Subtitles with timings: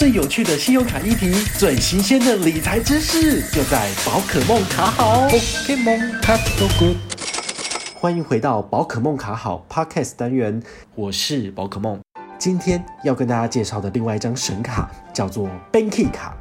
[0.00, 5.28] 最有趣的信用卡议题，最新鲜的理财知识，就在宝可梦卡好。
[5.28, 6.96] Pokemon Card Good，
[7.96, 10.62] 欢迎回到宝可梦卡好 Podcast 单元，
[10.94, 12.00] 我是宝可梦。
[12.38, 16.34] 今天要跟大家介绍的另外一张神卡叫做 Banky 卡。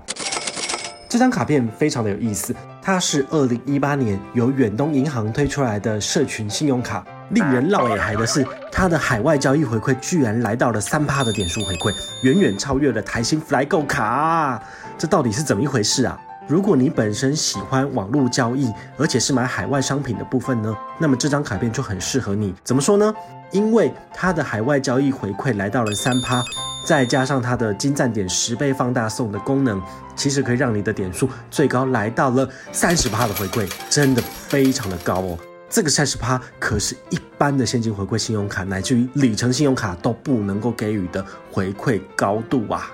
[1.10, 7.06] 这张卡片非常的有意思，它是二零一八年由远东银行推出来的社群信用卡。
[7.30, 14.62] 令人绕眼的是，它的海外交易回馈居然来到了三趴的点数回馈，远远超越了台新 Flygo 卡。
[14.98, 16.20] 这到底是怎么一回事啊？
[16.48, 22.56] 如果你本身喜欢网络交易，而且是买海外商品的部分呢，那么这张卡片就很适合你。
[22.64, 23.14] 怎么说呢？
[23.52, 26.44] 因为它的海外交易回馈来到了三趴，
[26.86, 29.80] 再加上它的金赞点十倍放大送的功能，
[30.16, 35.38] 其实可以让你的点数最高来到了三十趴的回馈，真的非常的高哦。
[35.70, 42.92] 这个三十趴可是一般的现金回馈信用卡，乃至于里程信用卡都不能够给予的回馈高度啊！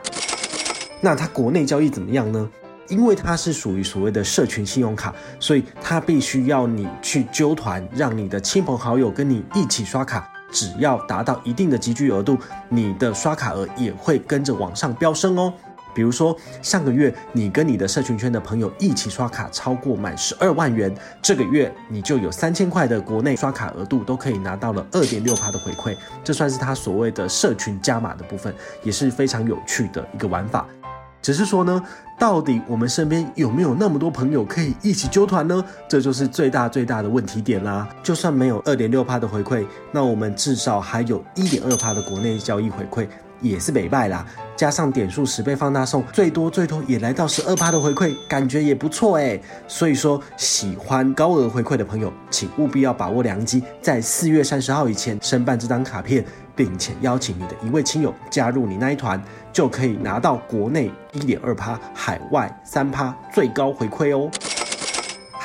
[1.00, 2.50] 那它国内交易怎么样呢？
[2.90, 15.54] 因为它是属于所谓的社群信用卡，所以它必须要你去揪团，让你的亲朋好友跟你一起刷卡，只要达到一定的集聚额度，你的刷卡额也会跟着往上飙升哦。
[15.96, 30.68] 比如说，上个月你跟你的社群圈的朋友一起刷卡超过满十二万元，这个月你就有三千块的国内刷卡额度都可以拿到了二点六趴的回馈，这算是他所谓的社群加码的部分，也是非常有趣的一个玩法。
[31.22, 31.82] 只是说呢，
[32.20, 35.66] 到底我们身边有没有那么多朋友可以一起揪团呢？
[35.90, 37.90] 这就是最大最大的问题点啦。
[38.04, 43.08] 就算没有二点六趴的回馈，那我们至少还有一点二趴的国内交易回馈。
[43.42, 49.40] 也是美拜啦，加上点数十倍放大送，最多最多也来到十二趴的回馈，感觉也不错哎。
[49.68, 56.24] 所以说，喜欢高额回馈的朋友，请务必要把握良机，在四月三十号以前申办这张卡片，
[56.56, 64.30] 并且邀请你的一位亲友加入你那一团，就可以拿到国内一点二趴，海外三趴最高回馈哦。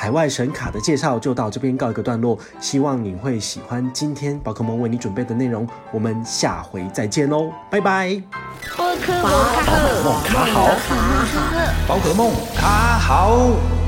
[0.01, 8.19] 海外神卡的介绍就到这边告一个段落，希望你会喜欢今天宝可梦为你准备的内容，我们下回再见喽，拜拜。
[8.75, 10.69] 宝可梦卡好，
[11.87, 13.80] 宝可梦卡好。